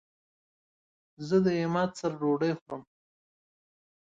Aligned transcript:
زه 1.27 1.37
د 1.45 1.47
عماد 1.61 1.89
سره 1.99 2.13
ډوډی 2.19 2.51
خورم 2.59 2.81